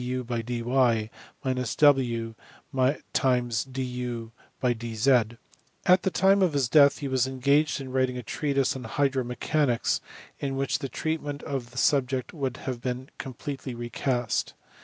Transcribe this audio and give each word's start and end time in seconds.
p 0.01 0.03
ax 0.03 0.07
at 0.09 0.17
ax 0.17 0.25
dy 0.49 1.11
dz 4.63 5.37
At 5.85 6.01
the 6.01 6.09
time 6.09 6.41
of 6.41 6.53
his 6.53 6.67
death 6.67 6.97
he 6.97 7.07
was 7.07 7.27
engaged 7.27 7.79
in 7.79 7.91
writing 7.91 8.17
a 8.17 8.23
treatise 8.23 8.75
on 8.75 8.85
hydromechanics 8.85 9.99
in 10.39 10.55
which 10.55 10.79
the 10.79 10.89
treatment 10.89 11.43
of 11.43 11.69
the 11.69 11.77
subject 11.77 12.33
would 12.33 12.57
have 12.65 12.81
been 12.81 13.11
completely 13.19 13.75
recast. 13.75 14.55